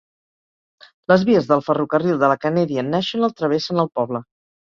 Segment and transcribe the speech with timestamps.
[1.11, 4.23] Les vies del ferrocarril de la Canadian National travessen el poble.